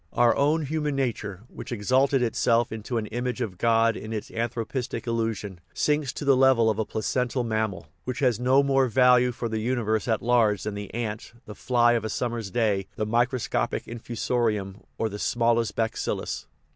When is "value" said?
8.87-9.31